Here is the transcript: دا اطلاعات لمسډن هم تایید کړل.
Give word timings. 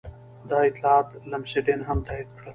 دا 0.49 0.57
اطلاعات 0.69 1.09
لمسډن 1.31 1.79
هم 1.87 1.99
تایید 2.07 2.29
کړل. 2.37 2.49